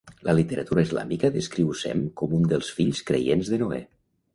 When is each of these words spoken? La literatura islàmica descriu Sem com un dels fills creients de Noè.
La 0.27 0.33
literatura 0.37 0.83
islàmica 0.87 1.31
descriu 1.37 1.71
Sem 1.85 2.03
com 2.23 2.37
un 2.41 2.51
dels 2.55 2.75
fills 2.79 3.07
creients 3.13 3.55
de 3.57 3.67
Noè. 3.67 3.89